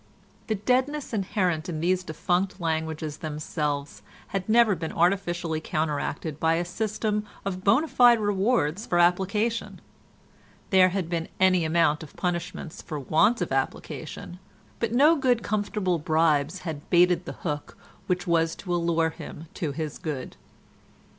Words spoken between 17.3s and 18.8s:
hook which was to